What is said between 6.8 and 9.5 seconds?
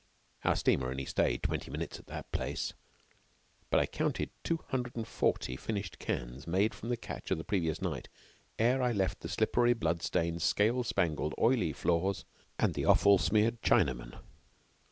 the catch of the previous night ere I left the